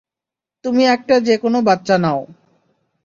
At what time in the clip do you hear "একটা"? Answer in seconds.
0.85-1.15